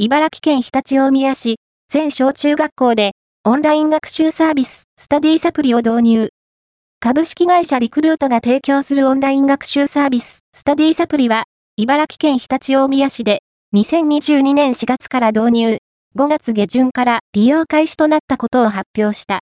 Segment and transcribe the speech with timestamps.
[0.00, 1.56] 茨城県日立大宮市、
[1.88, 6.28] 全小中学校で、オンライン学習サービス、スタディサプリを導入。
[7.00, 13.42] 株式会社リクルートが提供するオンライン学習サービス、スタディサプリは、茨城県日立大宮市で、
[13.74, 15.78] 2022年4月から導入、
[16.16, 19.36] 5月下旬から利用開始となったことを発表した。